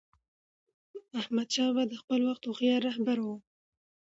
[1.19, 3.27] احمدشاه بابا د خپل وخت هوښیار رهبر و.